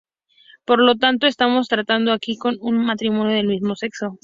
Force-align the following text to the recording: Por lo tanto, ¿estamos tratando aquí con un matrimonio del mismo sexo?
Por 0.65 0.79
lo 0.79 0.95
tanto, 0.95 1.27
¿estamos 1.27 1.67
tratando 1.67 2.11
aquí 2.11 2.35
con 2.35 2.57
un 2.59 2.83
matrimonio 2.83 3.35
del 3.35 3.45
mismo 3.45 3.75
sexo? 3.75 4.17